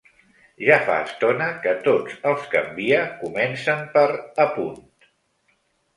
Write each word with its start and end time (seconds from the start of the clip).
Ja 0.67 0.77
fa 0.85 0.95
estona 1.07 1.49
que 1.65 1.75
tots 1.87 2.17
els 2.31 2.49
que 2.53 2.63
envia 2.63 3.05
comencen 3.23 3.87
per 3.99 4.07
“a 4.47 4.51
punt”. 4.57 4.85